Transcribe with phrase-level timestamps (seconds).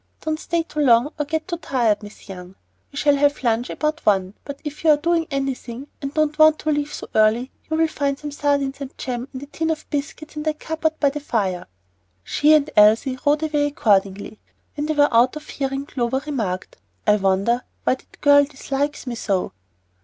[0.21, 2.55] Don't stay too long or get too tired, Miss Young.
[2.91, 6.57] We shall have lunch about one; but if you are doing anything and don't want
[6.57, 10.35] to leave so early, you'll find some sardines and jam and a tin of biscuits
[10.35, 11.67] in that cupboard by the fire."
[12.23, 14.39] She and Elsie rode away accordingly.
[14.75, 19.13] When they were out of hearing, Clover remarked, "I wonder why that girl dislikes me
[19.13, 19.51] so."